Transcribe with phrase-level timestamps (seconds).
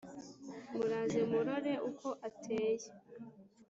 [0.73, 2.89] Muraze mumurore uko ateye